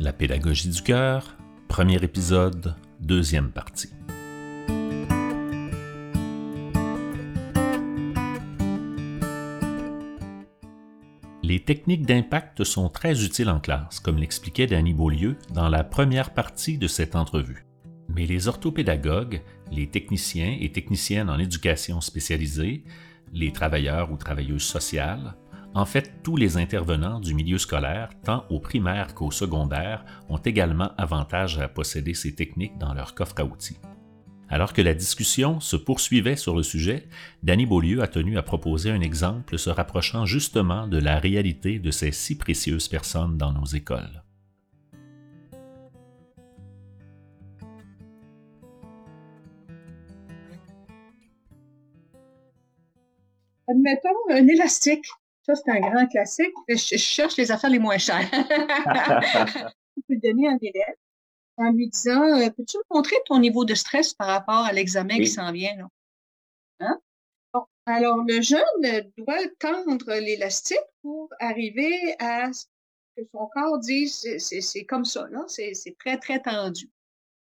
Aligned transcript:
La 0.00 0.14
pédagogie 0.14 0.70
du 0.70 0.80
cœur, 0.80 1.36
premier 1.68 2.02
épisode, 2.02 2.74
deuxième 3.00 3.50
partie. 3.50 3.90
Les 11.42 11.60
techniques 11.60 12.06
d'impact 12.06 12.64
sont 12.64 12.88
très 12.88 13.22
utiles 13.22 13.50
en 13.50 13.60
classe, 13.60 14.00
comme 14.00 14.16
l'expliquait 14.16 14.66
Danny 14.66 14.94
Beaulieu 14.94 15.36
dans 15.52 15.68
la 15.68 15.84
première 15.84 16.32
partie 16.32 16.78
de 16.78 16.86
cette 16.86 17.14
entrevue. 17.14 17.66
Mais 18.08 18.24
les 18.24 18.48
orthopédagogues, 18.48 19.42
les 19.70 19.90
techniciens 19.90 20.56
et 20.58 20.72
techniciennes 20.72 21.28
en 21.28 21.38
éducation 21.38 22.00
spécialisée, 22.00 22.84
les 23.34 23.52
travailleurs 23.52 24.10
ou 24.10 24.16
travailleuses 24.16 24.62
sociales, 24.62 25.34
en 25.72 25.84
fait, 25.84 26.12
tous 26.24 26.36
les 26.36 26.56
intervenants 26.56 27.20
du 27.20 27.32
milieu 27.32 27.58
scolaire, 27.58 28.10
tant 28.24 28.44
au 28.50 28.58
primaire 28.58 29.14
qu'au 29.14 29.30
secondaire, 29.30 30.04
ont 30.28 30.38
également 30.38 30.90
avantage 30.98 31.58
à 31.60 31.68
posséder 31.68 32.12
ces 32.14 32.34
techniques 32.34 32.76
dans 32.78 32.92
leur 32.92 33.14
coffre 33.14 33.36
à 33.38 33.44
outils. 33.44 33.78
Alors 34.48 34.72
que 34.72 34.82
la 34.82 34.94
discussion 34.94 35.60
se 35.60 35.76
poursuivait 35.76 36.34
sur 36.34 36.56
le 36.56 36.64
sujet, 36.64 37.06
Danny 37.44 37.66
Beaulieu 37.66 38.02
a 38.02 38.08
tenu 38.08 38.36
à 38.36 38.42
proposer 38.42 38.90
un 38.90 39.00
exemple 39.00 39.58
se 39.58 39.70
rapprochant 39.70 40.26
justement 40.26 40.88
de 40.88 40.98
la 40.98 41.20
réalité 41.20 41.78
de 41.78 41.92
ces 41.92 42.10
si 42.10 42.36
précieuses 42.36 42.88
personnes 42.88 43.38
dans 43.38 43.52
nos 43.52 43.66
écoles. 43.66 44.24
Admettons 53.68 54.08
un 54.30 54.48
élastique. 54.48 55.06
Ça, 55.54 55.62
c'est 55.64 55.70
un 55.72 55.80
grand 55.80 56.06
classique. 56.06 56.54
Je, 56.68 56.76
cherche 56.76 57.36
les 57.36 57.50
affaires 57.50 57.70
les 57.70 57.78
moins 57.78 57.98
chères. 57.98 58.28
tu 59.94 60.02
peux 60.08 60.16
donner 60.22 60.48
un 60.48 60.58
élève 60.60 60.94
en 61.56 61.72
lui 61.72 61.88
disant 61.88 62.22
euh, 62.22 62.50
Peux-tu 62.50 62.78
me 62.78 62.94
montrer 62.96 63.16
ton 63.26 63.38
niveau 63.38 63.64
de 63.64 63.74
stress 63.74 64.14
par 64.14 64.28
rapport 64.28 64.64
à 64.64 64.72
l'examen 64.72 65.16
qui 65.16 65.26
s'en 65.26 65.50
vient? 65.50 65.76
Là? 65.76 65.88
Hein? 66.80 67.00
Bon, 67.52 67.64
alors, 67.86 68.18
le 68.26 68.40
jeune 68.40 69.10
doit 69.18 69.38
tendre 69.58 70.14
l'élastique 70.14 70.78
pour 71.02 71.28
arriver 71.40 72.14
à 72.20 72.52
ce 72.52 72.66
que 73.16 73.22
son 73.32 73.48
corps 73.52 73.80
dise 73.80 74.26
c'est 74.38 74.84
comme 74.84 75.04
ça, 75.04 75.28
c'est 75.48 75.96
très, 75.98 76.18
très 76.18 76.40
tendu. 76.40 76.88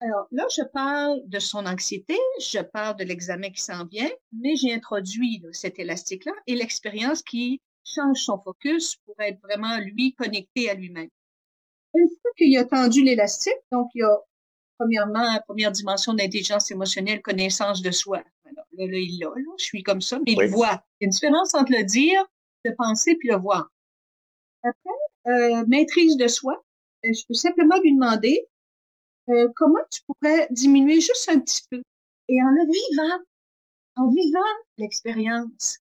Alors 0.00 0.26
là, 0.30 0.46
je 0.54 0.62
parle 0.62 1.22
de 1.24 1.38
son 1.38 1.64
anxiété, 1.64 2.18
je 2.40 2.58
parle 2.58 2.96
de 2.96 3.04
l'examen 3.04 3.48
qui 3.48 3.62
s'en 3.62 3.86
vient, 3.86 4.10
mais 4.32 4.54
j'ai 4.54 4.74
introduit 4.74 5.42
cet 5.52 5.78
élastique-là 5.78 6.32
et 6.46 6.54
l'expérience 6.54 7.22
qui 7.22 7.62
change 7.86 8.18
son 8.22 8.38
focus 8.38 8.96
pour 9.06 9.14
être 9.20 9.40
vraiment, 9.42 9.78
lui, 9.78 10.14
connecté 10.14 10.68
à 10.68 10.74
lui-même. 10.74 11.08
Une 11.94 12.08
fois 12.08 12.30
qu'il 12.36 12.56
a 12.58 12.64
tendu 12.64 13.02
l'élastique, 13.02 13.54
donc 13.72 13.88
il 13.94 14.00
y 14.00 14.02
a 14.02 14.18
premièrement, 14.78 15.32
la 15.32 15.40
première 15.40 15.72
dimension 15.72 16.14
d'intelligence 16.14 16.70
émotionnelle, 16.70 17.22
connaissance 17.22 17.82
de 17.82 17.90
soi. 17.90 18.22
Alors, 18.44 18.66
là, 18.72 18.86
là, 18.86 18.98
il 18.98 19.18
l'a, 19.18 19.28
là, 19.28 19.52
je 19.58 19.64
suis 19.64 19.82
comme 19.82 20.00
ça, 20.00 20.18
mais 20.18 20.32
il 20.32 20.48
voit. 20.48 20.82
Il 21.00 21.04
y 21.04 21.04
a 21.04 21.06
une 21.06 21.10
différence 21.10 21.54
entre 21.54 21.72
le 21.72 21.84
dire, 21.84 22.24
le 22.64 22.74
penser, 22.76 23.16
puis 23.16 23.28
le 23.28 23.36
voir. 23.36 23.70
Après, 24.62 25.32
euh, 25.32 25.64
maîtrise 25.66 26.16
de 26.16 26.28
soi, 26.28 26.62
euh, 27.04 27.12
je 27.12 27.24
peux 27.26 27.34
simplement 27.34 27.76
lui 27.80 27.94
demander 27.94 28.46
euh, 29.28 29.48
comment 29.56 29.80
tu 29.90 30.00
pourrais 30.06 30.46
diminuer 30.50 31.00
juste 31.00 31.28
un 31.28 31.40
petit 31.40 31.62
peu. 31.70 31.82
Et 32.28 32.42
en 32.42 32.50
le 32.50 32.66
vivant, 32.66 33.24
en 33.96 34.10
vivant 34.10 34.40
l'expérience, 34.78 35.78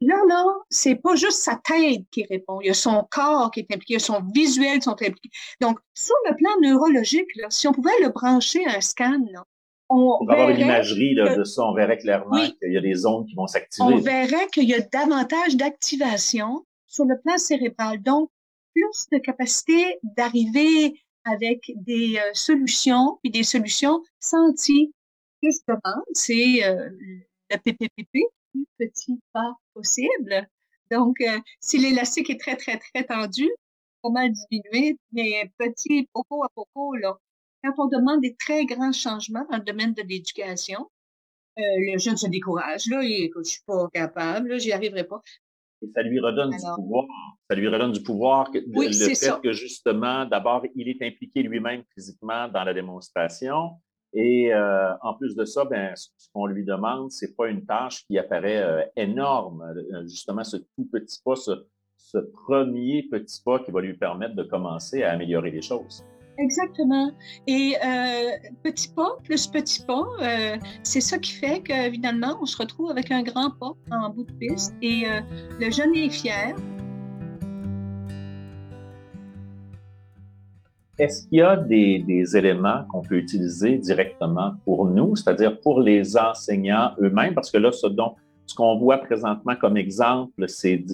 là, 0.00 0.16
là, 0.28 0.44
c'est 0.70 0.96
pas 0.96 1.14
juste 1.14 1.42
sa 1.42 1.56
tête 1.56 2.02
qui 2.10 2.24
répond. 2.24 2.60
Il 2.60 2.68
y 2.68 2.70
a 2.70 2.74
son 2.74 3.06
corps 3.10 3.50
qui 3.50 3.60
est 3.60 3.72
impliqué, 3.72 3.94
il 3.94 3.94
y 3.94 3.96
a 3.96 4.00
son 4.00 4.22
visuel 4.34 4.78
qui 4.78 4.84
sont 4.84 4.92
impliqués. 4.92 5.30
Donc, 5.60 5.78
sur 5.94 6.14
le 6.28 6.36
plan 6.36 6.50
neurologique, 6.62 7.28
là, 7.36 7.46
si 7.50 7.66
on 7.68 7.72
pouvait 7.72 7.98
le 8.02 8.10
brancher 8.10 8.64
à 8.66 8.76
un 8.76 8.80
scan, 8.80 9.18
là, 9.32 9.44
on, 9.88 10.18
on 10.20 10.24
va 10.24 10.32
avoir 10.32 10.50
une 10.50 10.60
imagerie 10.60 11.14
là, 11.14 11.36
de 11.36 11.44
ça, 11.44 11.62
on 11.62 11.74
verrait 11.74 11.98
clairement 11.98 12.36
qu'il 12.60 12.72
y 12.72 12.76
a 12.76 12.80
des 12.80 12.94
zones 12.94 13.24
qui 13.26 13.34
vont 13.34 13.46
s'activer. 13.46 13.86
On 13.86 13.98
verrait 13.98 14.48
qu'il 14.52 14.68
y 14.68 14.74
a 14.74 14.80
davantage 14.80 15.56
d'activation 15.56 16.64
sur 16.86 17.04
le 17.04 17.20
plan 17.20 17.38
cérébral. 17.38 18.02
Donc, 18.02 18.30
plus 18.74 19.06
de 19.12 19.18
capacité 19.18 19.98
d'arriver 20.02 21.00
avec 21.24 21.60
des 21.74 22.18
euh, 22.18 22.30
solutions, 22.34 23.18
puis 23.22 23.30
des 23.30 23.42
solutions 23.42 24.02
senties. 24.20 24.92
Ce 25.42 25.48
que 25.48 25.52
je 25.52 25.58
demande, 25.68 26.04
c'est 26.12 26.64
euh, 26.64 26.88
le 27.50 27.56
PPPP, 27.58 28.18
plus 28.78 28.88
petit 28.88 29.20
pas 29.32 29.54
possible. 29.74 30.48
Donc, 30.90 31.20
euh, 31.20 31.38
si 31.60 31.78
l'élastique 31.78 32.30
est 32.30 32.40
très, 32.40 32.56
très, 32.56 32.78
très 32.78 33.04
tendu, 33.04 33.48
mal 34.10 34.30
diminuer, 34.32 34.98
mais 35.12 35.50
petit, 35.58 36.08
poco 36.12 36.44
à 36.44 36.48
poco, 36.54 36.94
là. 36.96 37.16
Quand 37.64 37.72
on 37.78 37.88
demande 37.88 38.20
des 38.20 38.36
très 38.36 38.64
grands 38.64 38.92
changements 38.92 39.44
dans 39.50 39.58
le 39.58 39.64
domaine 39.64 39.94
de 39.94 40.02
l'éducation, 40.02 40.88
le 41.56 41.98
jeune 41.98 42.16
se 42.16 42.28
décourage, 42.28 42.86
là, 42.86 43.02
écoute, 43.02 43.46
je 43.46 43.52
suis 43.52 43.64
pas 43.66 43.88
capable, 43.92 44.60
j'y 44.60 44.72
arriverai 44.72 45.04
pas. 45.04 45.22
Et 45.82 45.88
ça 45.94 46.02
lui 46.02 46.20
redonne 46.20 46.50
du 46.50 46.56
pouvoir. 46.76 47.06
Ça 47.50 47.56
lui 47.56 47.68
redonne 47.68 47.92
du 47.92 48.02
pouvoir. 48.02 48.50
Que, 48.50 48.58
le 48.58 49.14
fait 49.14 49.40
que 49.42 49.52
justement, 49.52 50.24
d'abord, 50.26 50.64
il 50.74 50.88
est 50.88 51.02
impliqué 51.02 51.42
lui-même 51.42 51.82
physiquement 51.94 52.48
dans 52.48 52.64
la 52.64 52.72
démonstration. 52.72 53.72
Et 54.16 54.50
euh, 54.50 54.96
en 55.02 55.12
plus 55.12 55.36
de 55.36 55.44
ça, 55.44 55.66
ben, 55.66 55.92
ce 55.94 56.28
qu'on 56.32 56.46
lui 56.46 56.64
demande, 56.64 57.12
c'est 57.12 57.36
pas 57.36 57.48
une 57.48 57.66
tâche 57.66 58.06
qui 58.06 58.18
apparaît 58.18 58.62
euh, 58.62 58.82
énorme. 58.96 59.62
Euh, 59.62 60.02
justement, 60.04 60.42
ce 60.42 60.56
tout 60.56 60.88
petit 60.90 61.20
pas, 61.22 61.36
ce, 61.36 61.52
premier 62.46 63.06
petit 63.10 63.42
pas 63.44 63.58
qui 63.58 63.70
va 63.70 63.82
lui 63.82 63.92
permettre 63.92 64.34
de 64.34 64.42
commencer 64.42 65.02
à 65.02 65.12
améliorer 65.12 65.50
les 65.50 65.60
choses. 65.60 66.02
Exactement. 66.38 67.10
Et 67.46 67.74
petit 68.62 68.88
pas 68.88 69.18
plus 69.24 69.46
petit 69.46 69.82
pas, 69.82 70.04
c'est 70.82 71.00
ça 71.00 71.18
qui 71.18 71.32
fait 71.32 71.62
que 71.62 71.90
finalement, 71.90 72.38
on 72.40 72.46
se 72.46 72.56
retrouve 72.56 72.90
avec 72.90 73.10
un 73.10 73.22
grand 73.22 73.50
pas 73.50 73.72
en 73.90 74.10
bout 74.10 74.24
de 74.24 74.32
piste 74.32 74.74
et 74.80 75.04
le 75.60 75.70
jeune 75.70 75.94
est 75.94 76.10
fier. 76.10 76.54
Est-ce 80.98 81.28
qu'il 81.28 81.38
y 81.38 81.42
a 81.42 81.56
des, 81.56 81.98
des 81.98 82.36
éléments 82.38 82.84
qu'on 82.90 83.02
peut 83.02 83.16
utiliser 83.16 83.76
directement 83.76 84.54
pour 84.64 84.86
nous, 84.86 85.14
c'est-à-dire 85.14 85.60
pour 85.60 85.80
les 85.80 86.16
enseignants 86.16 86.92
eux-mêmes? 87.00 87.34
Parce 87.34 87.50
que 87.50 87.58
là, 87.58 87.70
ce, 87.70 87.86
dont, 87.86 88.14
ce 88.46 88.54
qu'on 88.54 88.78
voit 88.78 88.98
présentement 88.98 89.56
comme 89.56 89.76
exemple, 89.76 90.48
c'est 90.48 90.84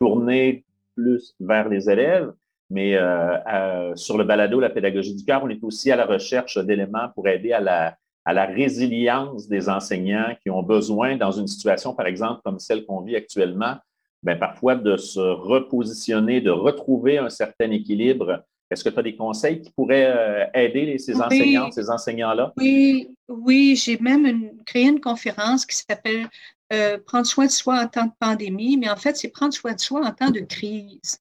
tourner 0.00 0.64
plus 0.96 1.34
vers 1.38 1.68
les 1.68 1.88
élèves. 1.88 2.32
Mais 2.70 2.96
euh, 2.96 3.94
sur 3.94 4.18
le 4.18 4.24
balado 4.24 4.58
La 4.58 4.70
pédagogie 4.70 5.14
du 5.14 5.24
cœur, 5.24 5.44
on 5.44 5.48
est 5.48 5.62
aussi 5.62 5.92
à 5.92 5.96
la 5.96 6.06
recherche 6.06 6.58
d'éléments 6.58 7.10
pour 7.14 7.28
aider 7.28 7.52
à 7.52 7.60
la, 7.60 7.96
à 8.24 8.32
la 8.32 8.46
résilience 8.46 9.46
des 9.46 9.68
enseignants 9.68 10.34
qui 10.42 10.50
ont 10.50 10.62
besoin, 10.62 11.16
dans 11.16 11.32
une 11.32 11.46
situation, 11.46 11.94
par 11.94 12.06
exemple, 12.06 12.40
comme 12.44 12.58
celle 12.58 12.84
qu'on 12.84 13.02
vit 13.02 13.14
actuellement, 13.14 13.76
ben, 14.22 14.38
parfois 14.38 14.74
de 14.74 14.96
se 14.96 15.20
repositionner, 15.20 16.40
de 16.40 16.50
retrouver 16.50 17.18
un 17.18 17.28
certain 17.28 17.70
équilibre. 17.70 18.42
Est-ce 18.72 18.84
que 18.84 18.88
tu 18.88 18.98
as 18.98 19.02
des 19.02 19.16
conseils 19.16 19.60
qui 19.60 19.70
pourraient 19.70 20.06
euh, 20.06 20.46
aider 20.54 20.98
ces 20.98 21.20
enseignants, 21.20 21.70
ces 21.70 21.90
enseignants-là? 21.90 22.52
Oui, 22.56 23.14
oui, 23.28 23.76
j'ai 23.76 23.98
même 23.98 24.62
créé 24.64 24.84
une 24.84 25.00
conférence 25.00 25.66
qui 25.66 25.76
s'appelle 25.76 26.28
euh, 26.72 26.98
Prendre 27.04 27.26
soin 27.26 27.46
de 27.46 27.50
soi 27.50 27.82
en 27.82 27.86
temps 27.86 28.06
de 28.06 28.12
pandémie, 28.18 28.78
mais 28.78 28.88
en 28.88 28.96
fait, 28.96 29.16
c'est 29.16 29.28
prendre 29.28 29.52
soin 29.52 29.74
de 29.74 29.80
soi 29.80 30.06
en 30.06 30.12
temps 30.12 30.30
de 30.30 30.40
crise. 30.40 31.18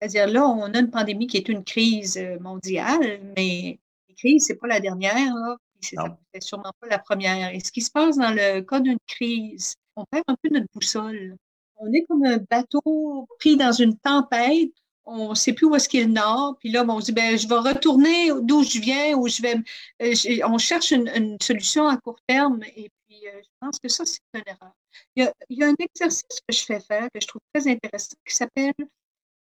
C'est-à-dire 0.00 0.26
là, 0.26 0.46
on 0.46 0.72
a 0.72 0.78
une 0.78 0.90
pandémie 0.90 1.26
qui 1.26 1.36
est 1.36 1.48
une 1.48 1.64
crise 1.64 2.16
euh, 2.16 2.38
mondiale, 2.40 3.20
mais 3.36 3.78
une 4.08 4.14
crise, 4.16 4.44
c'est 4.46 4.56
pas 4.56 4.68
la 4.68 4.80
dernière, 4.80 5.34
c'est 5.80 6.42
sûrement 6.42 6.72
pas 6.80 6.88
la 6.88 6.98
première. 6.98 7.54
Et 7.54 7.60
ce 7.60 7.70
qui 7.70 7.82
se 7.82 7.90
passe 7.90 8.16
dans 8.16 8.30
le 8.30 8.60
cas 8.62 8.80
d'une 8.80 8.98
crise, 9.06 9.74
on 9.96 10.04
perd 10.04 10.24
un 10.28 10.36
peu 10.42 10.48
notre 10.50 10.66
boussole. 10.72 11.36
On 11.76 11.92
est 11.92 12.04
comme 12.08 12.24
un 12.24 12.38
bateau 12.50 13.28
pris 13.38 13.56
dans 13.56 13.72
une 13.72 13.98
tempête. 13.98 14.72
On 15.06 15.30
ne 15.30 15.34
sait 15.34 15.52
plus 15.52 15.66
où 15.66 15.74
est-ce 15.76 15.88
qu'il 15.88 16.00
est 16.00 16.06
le 16.06 16.12
nord. 16.12 16.56
Puis 16.58 16.70
là, 16.70 16.84
on 16.86 17.00
se 17.00 17.06
dit, 17.06 17.12
ben, 17.12 17.38
je 17.38 17.46
vais 17.46 17.54
retourner 17.54 18.30
d'où 18.42 18.64
je 18.64 18.80
viens, 18.80 19.16
ou 19.16 19.28
je 19.28 19.40
vais. 19.40 19.54
Euh, 20.02 20.40
on 20.44 20.58
cherche 20.58 20.90
une, 20.90 21.38
solution 21.40 21.86
à 21.86 21.96
court 21.96 22.18
terme. 22.26 22.62
Et 22.74 22.90
puis, 23.06 23.26
euh, 23.28 23.40
je 23.40 23.48
pense 23.60 23.78
que 23.78 23.88
ça, 23.88 24.04
c'est 24.04 24.20
une 24.34 24.42
erreur. 24.46 24.72
il 25.14 25.32
y, 25.50 25.62
a, 25.62 25.68
un 25.68 25.74
exercice 25.78 26.24
que 26.48 26.54
je 26.54 26.64
fais 26.64 26.80
faire, 26.80 27.08
que 27.14 27.20
je 27.20 27.26
trouve 27.26 27.40
très 27.54 27.70
intéressant, 27.70 28.16
qui 28.26 28.34
s'appelle 28.34 28.74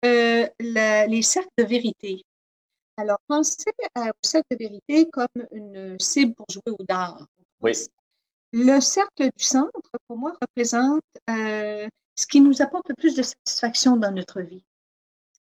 euh, 0.05 0.49
les 0.59 1.23
cercles 1.23 1.49
de 1.57 1.65
vérité. 1.65 2.25
Alors, 2.97 3.19
pensez 3.29 3.65
au 3.97 4.11
cercle 4.23 4.49
de 4.51 4.57
vérité 4.59 5.09
comme 5.11 5.47
une 5.53 5.97
cible 6.01 6.35
pour 6.35 6.47
jouer 6.51 6.77
au 6.79 6.85
dard. 6.85 7.25
Oui. 7.61 7.73
Le 8.53 8.81
cercle 8.81 9.31
du 9.37 9.45
centre, 9.45 9.71
pour 10.09 10.19
moi, 10.19 10.35
représente 10.43 11.03
ce 11.29 12.27
qui 12.27 12.41
nous 12.41 12.61
apporte 12.61 12.89
le 12.89 12.95
plus 12.95 13.15
de 13.15 13.23
satisfaction 13.23 13.97
dans 13.97 14.11
notre 14.11 14.41
vie. 14.41 14.65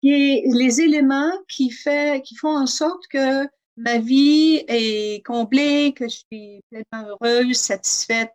Et 0.02 0.44
les 0.46 0.80
éléments 0.80 1.32
qui, 1.48 1.70
fait, 1.70 2.22
qui 2.22 2.34
font 2.36 2.56
en 2.56 2.66
sorte 2.66 3.06
que 3.08 3.46
ma 3.76 3.98
vie 3.98 4.64
est 4.68 5.24
comblée, 5.24 5.92
que 5.94 6.08
je 6.08 6.22
suis 6.30 6.62
pleinement 6.70 7.08
heureuse, 7.08 7.56
satisfaite. 7.56 8.32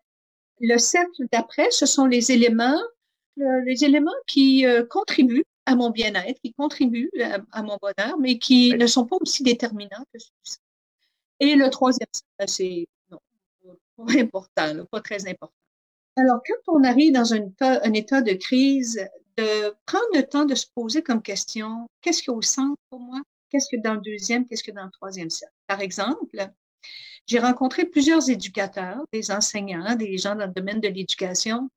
Le 0.59 0.77
cercle 0.77 1.25
d'après, 1.31 1.69
ce 1.71 1.85
sont 1.85 2.05
les 2.05 2.31
éléments, 2.31 2.79
les 3.37 3.83
éléments 3.83 4.11
qui 4.27 4.65
euh, 4.65 4.85
contribuent 4.85 5.45
à 5.65 5.75
mon 5.75 5.89
bien-être, 5.89 6.39
qui 6.41 6.53
contribuent 6.53 7.11
à, 7.51 7.63
mon 7.63 7.77
bonheur, 7.81 8.17
mais 8.19 8.37
qui 8.37 8.73
ne 8.75 8.87
sont 8.87 9.05
pas 9.05 9.17
aussi 9.19 9.43
déterminants 9.43 10.05
que 10.13 10.19
celui-ci. 10.19 10.57
Et 11.39 11.55
le 11.55 11.69
troisième, 11.69 12.07
c'est 12.47 12.87
non, 13.11 13.19
pas 13.97 14.13
important, 14.19 14.85
pas 14.91 15.01
très 15.01 15.27
important. 15.27 15.53
Alors, 16.17 16.39
quand 16.47 16.73
on 16.73 16.83
arrive 16.83 17.11
dans 17.11 17.33
un 17.33 17.47
état, 17.47 17.81
un 17.83 17.93
état 17.93 18.21
de 18.21 18.33
crise, 18.33 19.05
de 19.37 19.75
prendre 19.85 20.07
le 20.13 20.23
temps 20.23 20.45
de 20.45 20.55
se 20.55 20.65
poser 20.73 21.01
comme 21.01 21.21
question, 21.21 21.87
qu'est-ce 22.01 22.21
qu'il 22.21 22.31
y 22.31 22.33
a 22.33 22.37
au 22.37 22.41
centre 22.41 22.77
pour 22.89 22.99
moi? 22.99 23.21
Qu'est-ce 23.49 23.67
que 23.69 23.81
dans 23.81 23.95
le 23.95 24.01
deuxième, 24.01 24.47
qu'est-ce 24.47 24.63
que 24.63 24.71
dans 24.71 24.85
le 24.85 24.91
troisième 24.91 25.29
cercle? 25.29 25.53
Par 25.67 25.81
exemple, 25.81 26.49
j'ai 27.27 27.39
rencontré 27.39 27.85
plusieurs 27.85 28.29
éducateurs, 28.29 29.03
des 29.11 29.31
enseignants, 29.31 29.95
des 29.95 30.17
gens 30.17 30.35
dans 30.35 30.45
le 30.45 30.53
domaine 30.53 30.79
de 30.79 30.87
l'éducation, 30.87 31.69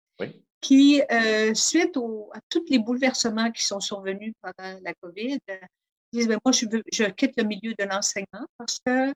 qui, 0.61 1.03
euh, 1.13 1.55
suite 1.55 1.97
à 1.97 2.41
tous 2.49 2.65
les 2.69 2.79
bouleversements 2.79 3.51
qui 3.53 3.65
sont 3.65 3.81
survenus 3.81 4.35
pendant 4.43 4.79
la 4.83 4.93
COVID, 4.95 5.39
disent, 6.13 6.29
ben, 6.29 6.39
moi, 6.45 6.53
je, 6.53 6.67
je 6.93 7.05
quitte 7.05 7.37
le 7.37 7.45
milieu 7.45 7.75
de 7.79 7.85
l'enseignement 7.85 8.47
parce 8.57 8.79
que 8.85 9.13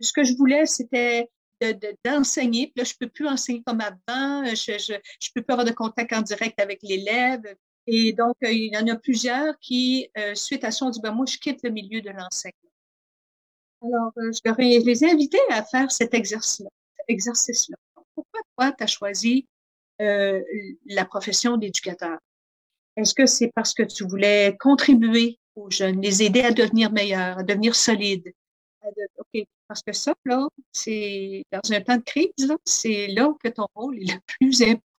ce 0.00 0.12
que 0.12 0.22
je 0.22 0.34
voulais, 0.34 0.66
c'était 0.66 1.28
d'enseigner. 2.04 2.66
De, 2.66 2.72
puis 2.72 2.82
là, 2.82 2.84
je 2.84 2.92
ne 3.00 3.06
peux 3.06 3.12
plus 3.12 3.26
enseigner 3.26 3.62
comme 3.64 3.80
avant. 3.80 4.44
Je 4.44 4.92
ne 4.92 4.98
peux 5.34 5.42
plus 5.42 5.52
avoir 5.52 5.64
de 5.64 5.72
contact 5.72 6.12
en 6.12 6.22
direct 6.22 6.60
avec 6.60 6.80
l'élève. 6.82 7.42
Et 7.86 8.12
donc, 8.12 8.36
euh, 8.44 8.50
il 8.50 8.72
y 8.72 8.76
en 8.76 8.86
a 8.88 8.96
plusieurs 8.96 9.58
qui, 9.60 10.10
euh, 10.18 10.34
suite 10.34 10.64
à 10.64 10.70
ça, 10.70 10.86
ont 10.86 10.90
dit, 10.90 11.00
moi, 11.02 11.26
je 11.26 11.38
quitte 11.38 11.62
le 11.62 11.70
milieu 11.70 12.00
de 12.00 12.10
l'enseignement. 12.10 12.70
Alors, 13.82 14.12
euh, 14.18 14.32
je, 14.32 14.84
les 14.84 15.04
ai 15.04 15.10
invités 15.10 15.38
à 15.50 15.62
faire 15.62 15.90
cet 15.90 16.14
exercice-là. 16.14 16.70
Exercice 17.08 17.70
-là. 17.70 17.76
Pourquoi 18.14 18.40
toi, 18.56 18.72
tu 18.72 18.84
as 18.84 18.86
choisi 18.86 19.46
la 19.98 21.04
profession 21.04 21.56
d'éducateur? 21.56 22.18
Est-ce 22.96 23.14
que 23.14 23.26
c'est 23.26 23.52
parce 23.54 23.72
que 23.74 23.82
tu 23.82 24.04
voulais 24.04 24.56
contribuer 24.58 25.38
aux 25.54 25.70
jeunes, 25.70 26.00
les 26.02 26.22
aider 26.22 26.42
à 26.42 26.50
devenir 26.50 26.90
meilleurs, 26.92 27.38
à 27.38 27.42
devenir 27.42 27.74
solides? 27.74 28.32
Parce 29.68 29.82
que 29.82 29.92
ça, 29.92 30.14
là, 30.24 30.48
c'est 30.72 31.44
dans 31.52 31.72
un 31.72 31.80
temps 31.80 31.96
de 31.96 32.02
crise, 32.02 32.52
c'est 32.64 33.08
là 33.08 33.32
que 33.42 33.48
ton 33.48 33.66
rôle 33.74 33.98
est 33.98 34.12
le 34.12 34.20
plus 34.26 34.62
important. 34.62 34.95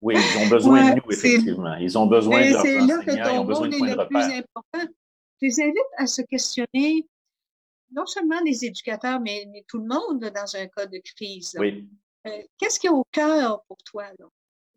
Oui, 0.00 0.14
ils 0.16 0.38
ont 0.38 0.48
besoin 0.48 0.90
de 0.90 1.00
nous, 1.00 1.12
effectivement. 1.12 1.74
Ils 1.76 1.98
ont 1.98 2.06
besoin 2.06 2.40
de 2.40 2.52
leurs 2.52 2.62
C'est 2.62 2.80
là 2.80 2.98
que 2.98 3.28
ton 3.28 3.42
rôle 3.44 3.74
est 3.74 3.96
le 3.96 4.06
plus 4.08 4.38
important. 4.38 4.92
Je 5.40 5.46
les 5.46 5.60
invite 5.60 5.92
à 5.98 6.06
se 6.06 6.22
questionner, 6.22 7.06
non 7.90 8.06
seulement 8.06 8.40
les 8.44 8.64
éducateurs, 8.64 9.20
mais, 9.20 9.48
tout 9.68 9.78
le 9.78 9.86
monde 9.86 10.20
dans 10.20 10.56
un 10.56 10.66
cas 10.66 10.86
de 10.86 11.00
crise. 11.04 11.56
Oui. 11.58 11.88
Euh, 12.26 12.42
qu'est-ce 12.56 12.78
qui 12.78 12.86
est 12.86 12.90
au 12.90 13.04
cœur 13.10 13.64
pour 13.66 13.78
toi? 13.78 14.04
Là? 14.18 14.26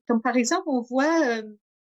Comme 0.07 0.21
par 0.21 0.35
exemple, 0.35 0.63
on 0.67 0.81
voit 0.81 1.27
euh, 1.27 1.43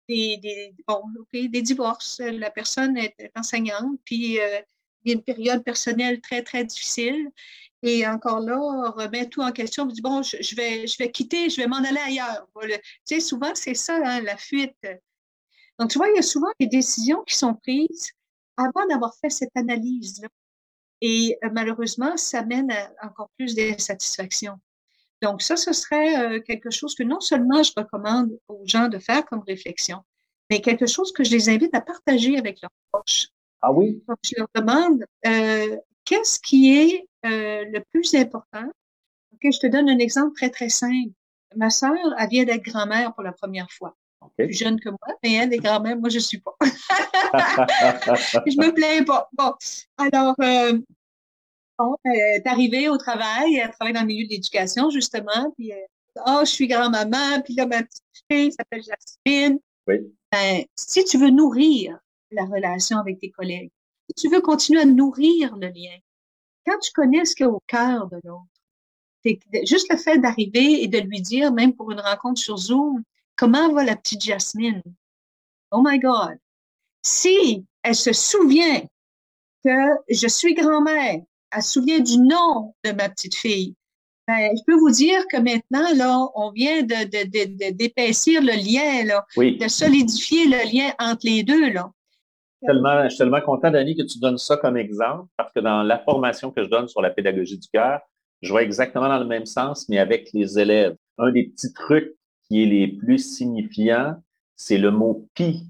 des, 0.09 0.37
des, 0.37 0.73
bon, 0.87 1.03
des 1.31 1.61
divorces. 1.61 2.19
La 2.19 2.49
personne 2.49 2.97
est 2.97 3.31
enseignante, 3.35 3.99
puis 4.03 4.39
euh, 4.39 4.59
il 5.03 5.11
y 5.11 5.13
a 5.13 5.17
une 5.17 5.23
période 5.23 5.63
personnelle 5.63 6.19
très, 6.21 6.43
très 6.43 6.63
difficile. 6.63 7.29
Et 7.83 8.05
encore 8.07 8.39
là, 8.41 8.59
on 8.59 8.91
remet 8.91 9.27
tout 9.27 9.41
en 9.41 9.51
question. 9.51 9.83
On 9.83 9.87
dit, 9.87 10.01
bon, 10.01 10.21
je, 10.21 10.55
vais, 10.55 10.85
je 10.85 10.97
vais 10.97 11.11
quitter, 11.11 11.49
je 11.49 11.57
vais 11.57 11.67
m'en 11.67 11.77
aller 11.77 11.97
ailleurs. 11.97 12.47
tu 12.61 12.69
sais, 13.05 13.19
souvent, 13.19 13.53
c'est 13.55 13.73
ça, 13.73 13.99
hein, 14.03 14.21
la 14.21 14.37
fuite. 14.37 14.75
Donc, 15.79 15.89
tu 15.89 15.97
vois, 15.97 16.09
il 16.09 16.15
y 16.15 16.19
a 16.19 16.23
souvent 16.23 16.51
des 16.59 16.67
décisions 16.67 17.23
qui 17.23 17.35
sont 17.35 17.55
prises 17.55 18.11
avant 18.57 18.85
d'avoir 18.87 19.15
fait 19.15 19.29
cette 19.29 19.55
analyse-là. 19.55 20.27
Et 21.01 21.37
euh, 21.43 21.49
malheureusement, 21.51 22.15
ça 22.17 22.43
mène 22.43 22.71
à 22.71 22.91
encore 23.07 23.31
plus 23.37 23.55
d'insatisfaction. 23.55 24.59
Donc, 25.21 25.41
ça, 25.41 25.55
ce 25.55 25.73
serait 25.73 26.17
euh, 26.17 26.39
quelque 26.39 26.69
chose 26.69 26.93
que 26.93 27.03
non 27.03 27.19
seulement 27.19 27.63
je 27.63 27.71
recommande 27.75 28.37
aux 28.47 28.63
gens 28.65 28.87
de 28.87 28.99
faire 28.99 29.25
comme 29.25 29.43
réflexion, 29.47 30.03
mais 30.49 30.61
quelque 30.61 30.85
chose 30.85 31.11
que 31.11 31.23
je 31.23 31.31
les 31.31 31.49
invite 31.49 31.73
à 31.73 31.81
partager 31.81 32.37
avec 32.37 32.61
leurs 32.61 32.71
proches. 32.91 33.29
Ah 33.61 33.71
oui? 33.71 34.03
Donc, 34.07 34.17
je 34.23 34.35
leur 34.37 34.47
demande 34.55 35.03
euh, 35.25 35.77
qu'est-ce 36.05 36.39
qui 36.39 36.77
est 36.77 37.07
euh, 37.25 37.65
le 37.65 37.79
plus 37.91 38.13
important. 38.15 38.65
Ok, 39.33 39.51
je 39.51 39.59
te 39.59 39.67
donne 39.67 39.89
un 39.89 39.99
exemple 39.99 40.35
très, 40.35 40.49
très 40.49 40.69
simple. 40.69 41.11
Ma 41.55 41.69
sœur, 41.69 41.95
elle 42.17 42.29
vient 42.29 42.45
d'être 42.45 42.63
grand-mère 42.63 43.13
pour 43.13 43.23
la 43.23 43.31
première 43.31 43.69
fois. 43.71 43.95
Plus 44.37 44.53
jeune 44.53 44.79
que 44.79 44.89
moi, 44.89 45.17
mais 45.23 45.33
elle 45.33 45.53
est 45.53 45.57
grand-mère, 45.63 45.97
moi, 45.97 46.09
je 46.09 46.17
ne 46.17 46.21
suis 46.21 46.39
pas. 46.39 46.55
je 46.61 48.57
me 48.57 48.71
plains 48.73 49.03
pas. 49.03 49.29
Bon, 49.33 49.53
alors, 49.97 50.35
euh, 50.41 50.79
bon, 51.79 51.95
elle 52.05 52.37
est 52.37 52.47
arrivée 52.47 52.87
au 52.87 52.97
travail, 52.97 53.55
elle 53.55 53.71
travaille 53.71 53.93
dans 53.93 54.01
le 54.01 54.07
milieu 54.07 54.25
de 54.25 54.31
l'éducation, 54.31 54.89
justement, 54.89 55.51
puis 55.57 55.73
oh, 56.27 56.41
je 56.41 56.51
suis 56.51 56.67
grand-maman, 56.67 57.41
puis 57.43 57.55
là, 57.55 57.65
ma 57.65 57.83
petite 57.83 58.03
fille 58.29 58.51
s'appelle 58.51 58.83
Jasmine. 58.83 59.59
Oui. 59.87 59.95
Ben, 60.31 60.63
si 60.75 61.03
tu 61.03 61.17
veux 61.17 61.29
nourrir 61.29 61.99
la 62.31 62.45
relation 62.45 62.99
avec 62.99 63.19
tes 63.19 63.31
collègues, 63.31 63.71
si 64.09 64.27
tu 64.27 64.33
veux 64.33 64.41
continuer 64.41 64.81
à 64.81 64.85
nourrir 64.85 65.55
le 65.57 65.67
lien, 65.67 65.97
quand 66.65 66.79
tu 66.79 66.91
connais 66.91 67.25
ce 67.25 67.35
qu'il 67.35 67.45
y 67.45 67.49
a 67.49 67.51
au 67.51 67.61
cœur 67.67 68.07
de 68.07 68.19
l'autre, 68.23 68.45
juste 69.63 69.91
le 69.91 69.97
fait 69.97 70.17
d'arriver 70.17 70.83
et 70.83 70.87
de 70.87 70.99
lui 70.99 71.21
dire, 71.21 71.51
même 71.51 71.73
pour 71.73 71.91
une 71.91 71.99
rencontre 71.99 72.39
sur 72.39 72.57
Zoom, 72.57 73.03
comment 73.35 73.71
va 73.73 73.83
la 73.83 73.95
petite 73.95 74.23
Jasmine? 74.23 74.81
Oh 75.71 75.81
my 75.83 75.99
God! 75.99 76.37
Si 77.03 77.65
elle 77.83 77.95
se 77.95 78.13
souvient 78.13 78.81
que 79.63 79.69
je 80.09 80.27
suis 80.27 80.53
grand-mère, 80.53 81.21
elle 81.51 81.63
se 81.63 81.71
souvient 81.71 81.99
du 81.99 82.17
nom 82.17 82.73
de 82.83 82.91
ma 82.91 83.09
petite 83.09 83.35
fille, 83.35 83.75
ben, 84.27 84.51
je 84.55 84.61
peux 84.65 84.77
vous 84.77 84.91
dire 84.91 85.25
que 85.31 85.37
maintenant, 85.37 85.93
là, 85.95 86.27
on 86.35 86.51
vient 86.51 86.83
de, 86.83 87.71
d'épaissir 87.71 88.41
le 88.41 88.53
lien, 88.53 89.03
là, 89.03 89.25
de 89.35 89.67
solidifier 89.67 90.45
le 90.45 90.71
lien 90.71 90.93
entre 90.99 91.21
les 91.23 91.43
deux. 91.43 91.71
Là 91.71 91.91
je 92.61 93.09
suis 93.09 93.17
tellement 93.17 93.41
content, 93.41 93.71
Dani, 93.71 93.95
que 93.95 94.03
tu 94.03 94.19
donnes 94.19 94.37
ça 94.37 94.57
comme 94.57 94.77
exemple, 94.77 95.27
parce 95.37 95.51
que 95.51 95.59
dans 95.59 95.83
la 95.83 95.99
formation 95.99 96.51
que 96.51 96.63
je 96.63 96.69
donne 96.69 96.87
sur 96.87 97.01
la 97.01 97.09
pédagogie 97.09 97.57
du 97.57 97.67
cœur, 97.69 97.99
je 98.41 98.51
vois 98.51 98.63
exactement 98.63 99.07
dans 99.07 99.19
le 99.19 99.25
même 99.25 99.45
sens, 99.45 99.87
mais 99.89 99.99
avec 99.99 100.29
les 100.33 100.59
élèves. 100.59 100.95
Un 101.17 101.31
des 101.31 101.45
petits 101.45 101.73
trucs 101.73 102.15
qui 102.47 102.63
est 102.63 102.65
les 102.65 102.87
plus 102.87 103.19
signifiants, 103.19 104.15
c'est 104.55 104.77
le 104.77 104.91
mot 104.91 105.27
PI, 105.35 105.67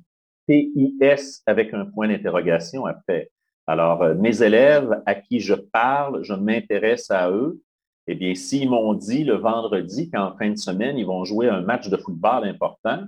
P-I-S, 0.47 1.43
avec 1.45 1.73
un 1.73 1.85
point 1.85 2.07
d'interrogation 2.07 2.85
après. 2.85 3.29
Alors, 3.67 4.03
euh, 4.03 4.15
mes 4.15 4.41
élèves 4.41 5.01
à 5.05 5.15
qui 5.15 5.39
je 5.39 5.53
parle, 5.53 6.23
je 6.23 6.33
m'intéresse 6.33 7.11
à 7.11 7.29
eux. 7.29 7.61
Eh 8.07 8.15
bien, 8.15 8.33
s'ils 8.35 8.69
m'ont 8.69 8.93
dit 8.93 9.23
le 9.23 9.35
vendredi 9.35 10.09
qu'en 10.09 10.35
fin 10.37 10.49
de 10.49 10.57
semaine, 10.57 10.97
ils 10.97 11.05
vont 11.05 11.23
jouer 11.23 11.47
un 11.47 11.61
match 11.61 11.87
de 11.87 11.97
football 11.97 12.45
important, 12.45 13.03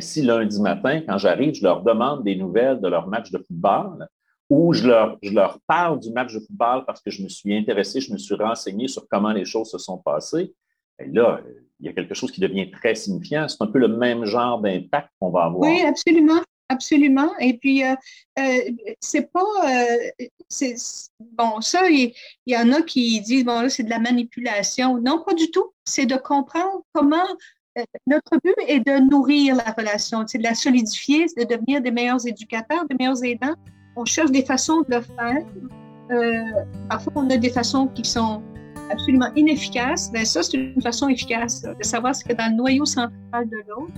si 0.00 0.22
lundi 0.22 0.60
matin, 0.60 1.02
quand 1.06 1.18
j'arrive, 1.18 1.54
je 1.54 1.62
leur 1.62 1.82
demande 1.82 2.24
des 2.24 2.36
nouvelles 2.36 2.80
de 2.80 2.88
leur 2.88 3.08
match 3.08 3.30
de 3.30 3.38
football, 3.38 4.08
ou 4.48 4.72
je 4.72 4.86
leur, 4.86 5.58
parle 5.66 6.00
du 6.00 6.10
match 6.10 6.34
de 6.34 6.40
football 6.40 6.84
parce 6.86 7.00
que 7.00 7.10
je 7.10 7.22
me 7.22 7.28
suis 7.28 7.56
intéressé, 7.56 8.00
je 8.00 8.12
me 8.12 8.18
suis 8.18 8.34
renseigné 8.34 8.86
sur 8.88 9.08
comment 9.08 9.32
les 9.32 9.44
choses 9.44 9.70
se 9.70 9.78
sont 9.78 9.98
passées, 9.98 10.52
ben 10.98 11.12
là, 11.14 11.40
il 11.80 11.86
y 11.86 11.88
a 11.88 11.92
quelque 11.92 12.14
chose 12.14 12.30
qui 12.30 12.40
devient 12.40 12.70
très 12.70 12.94
signifiant. 12.94 13.48
C'est 13.48 13.62
un 13.62 13.66
peu 13.66 13.78
le 13.78 13.88
même 13.88 14.24
genre 14.24 14.60
d'impact 14.60 15.08
qu'on 15.18 15.30
va 15.30 15.44
avoir. 15.44 15.68
Oui, 15.68 15.82
absolument. 15.82 16.42
Absolument. 16.68 17.30
Et 17.38 17.58
puis, 17.58 17.84
euh, 17.84 17.94
euh, 18.38 18.70
c'est 18.98 19.30
pas. 19.30 19.44
Euh, 19.64 20.26
bon, 21.20 21.60
ça, 21.60 21.88
il, 21.90 22.14
y, 22.46 22.56
en 22.56 22.72
a 22.72 22.80
qui 22.80 23.20
disent, 23.20 23.44
bon, 23.44 23.60
là, 23.60 23.68
c'est 23.68 23.82
de 23.82 23.90
la 23.90 23.98
manipulation. 23.98 24.98
Non, 24.98 25.22
pas 25.22 25.34
du 25.34 25.50
tout. 25.50 25.72
C'est 25.84 26.06
de 26.06 26.16
comprendre 26.16 26.82
comment 26.94 27.26
notre 28.06 28.38
but 28.42 28.54
est 28.66 28.80
de 28.80 29.10
nourrir 29.10 29.56
la 29.56 29.72
relation, 29.72 30.24
c'est 30.26 30.38
de 30.38 30.42
la 30.42 30.54
solidifier, 30.54 31.26
de 31.36 31.44
devenir 31.44 31.80
des 31.80 31.90
meilleurs 31.90 32.26
éducateurs, 32.26 32.84
des 32.88 32.96
meilleurs 32.98 33.22
aidants. 33.24 33.54
On 33.96 34.04
cherche 34.04 34.30
des 34.30 34.44
façons 34.44 34.82
de 34.82 34.96
le 34.96 35.00
faire. 35.00 35.46
Euh, 36.10 36.64
parfois, 36.88 37.12
on 37.16 37.30
a 37.30 37.36
des 37.36 37.50
façons 37.50 37.88
qui 37.88 38.04
sont 38.04 38.42
absolument 38.90 39.32
inefficaces. 39.36 40.10
Mais 40.12 40.24
ça, 40.24 40.42
c'est 40.42 40.56
une 40.56 40.82
façon 40.82 41.08
efficace 41.08 41.62
de 41.62 41.84
savoir 41.84 42.14
ce 42.14 42.24
que 42.24 42.32
dans 42.32 42.50
le 42.50 42.56
noyau 42.56 42.84
central 42.84 43.48
de 43.48 43.56
l'autre, 43.68 43.92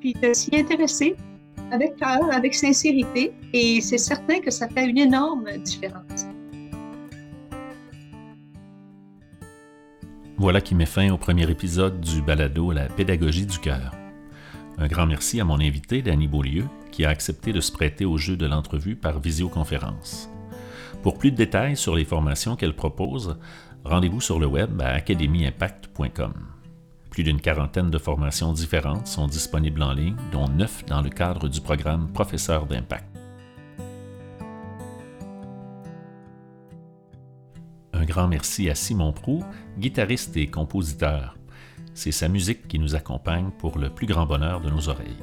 puis 0.00 0.14
de 0.14 0.32
s'y 0.32 0.54
intéresser 0.56 1.16
avec 1.70 1.96
cœur, 1.96 2.32
avec 2.32 2.54
sincérité. 2.54 3.32
Et 3.52 3.80
c'est 3.80 3.98
certain 3.98 4.40
que 4.40 4.50
ça 4.50 4.68
fait 4.68 4.86
une 4.86 4.98
énorme 4.98 5.50
différence. 5.64 6.27
Voilà 10.38 10.60
qui 10.60 10.76
met 10.76 10.86
fin 10.86 11.10
au 11.10 11.18
premier 11.18 11.50
épisode 11.50 12.00
du 12.00 12.22
balado 12.22 12.70
La 12.70 12.86
pédagogie 12.86 13.44
du 13.44 13.58
cœur. 13.58 13.90
Un 14.78 14.86
grand 14.86 15.04
merci 15.04 15.40
à 15.40 15.44
mon 15.44 15.58
invité, 15.58 16.00
Danny 16.00 16.28
Beaulieu, 16.28 16.64
qui 16.92 17.04
a 17.04 17.08
accepté 17.08 17.52
de 17.52 17.60
se 17.60 17.72
prêter 17.72 18.04
au 18.04 18.18
jeu 18.18 18.36
de 18.36 18.46
l'entrevue 18.46 18.94
par 18.94 19.18
visioconférence. 19.18 20.30
Pour 21.02 21.18
plus 21.18 21.32
de 21.32 21.36
détails 21.36 21.76
sur 21.76 21.96
les 21.96 22.04
formations 22.04 22.54
qu'elle 22.54 22.76
propose, 22.76 23.36
rendez-vous 23.84 24.20
sur 24.20 24.38
le 24.38 24.46
web 24.46 24.80
à 24.80 24.90
academyimpact.com. 24.90 26.34
Plus 27.10 27.24
d'une 27.24 27.40
quarantaine 27.40 27.90
de 27.90 27.98
formations 27.98 28.52
différentes 28.52 29.08
sont 29.08 29.26
disponibles 29.26 29.82
en 29.82 29.92
ligne, 29.92 30.14
dont 30.30 30.46
neuf 30.46 30.84
dans 30.86 31.02
le 31.02 31.10
cadre 31.10 31.48
du 31.48 31.60
programme 31.60 32.12
Professeur 32.12 32.66
d'impact. 32.66 33.17
Un 37.98 38.04
grand 38.04 38.28
merci 38.28 38.70
à 38.70 38.76
Simon 38.76 39.12
Prou, 39.12 39.42
guitariste 39.76 40.36
et 40.36 40.46
compositeur. 40.46 41.36
C'est 41.94 42.12
sa 42.12 42.28
musique 42.28 42.68
qui 42.68 42.78
nous 42.78 42.94
accompagne 42.94 43.50
pour 43.58 43.76
le 43.76 43.90
plus 43.90 44.06
grand 44.06 44.24
bonheur 44.24 44.60
de 44.60 44.70
nos 44.70 44.88
oreilles. 44.88 45.16